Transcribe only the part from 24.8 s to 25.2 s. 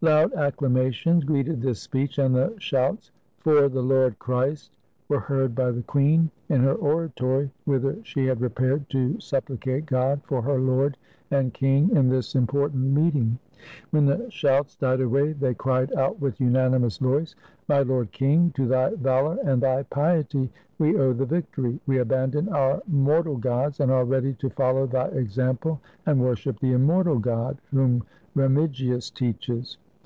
thy